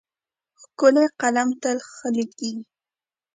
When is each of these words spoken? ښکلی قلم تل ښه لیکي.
ښکلی 0.61 1.05
قلم 1.21 1.49
تل 1.61 1.77
ښه 1.91 2.07
لیکي. 2.15 2.51